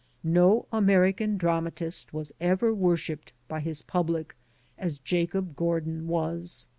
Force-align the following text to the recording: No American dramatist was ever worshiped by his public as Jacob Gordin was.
No 0.23 0.65
American 0.71 1.37
dramatist 1.37 2.11
was 2.11 2.33
ever 2.41 2.73
worshiped 2.73 3.33
by 3.47 3.59
his 3.59 3.83
public 3.83 4.35
as 4.79 4.97
Jacob 4.97 5.55
Gordin 5.55 6.07
was. 6.07 6.67